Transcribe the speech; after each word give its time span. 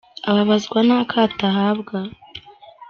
Ababazwa 0.29 0.79
n’akato 0.87 1.43
ahabwa 1.51 1.95